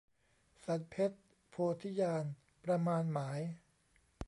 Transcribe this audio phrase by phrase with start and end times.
[0.65, 1.15] สรรเพชญ
[1.49, 2.25] โพ ธิญาณ
[2.63, 3.39] ประมาณหมาย